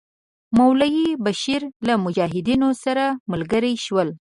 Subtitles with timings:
[0.57, 4.09] مولوی بشیر له مجاهدینو سره ملګري شول.